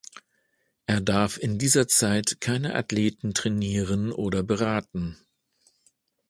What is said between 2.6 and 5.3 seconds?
Athleten trainieren oder beraten.